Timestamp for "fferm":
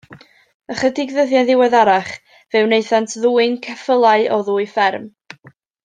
4.77-5.07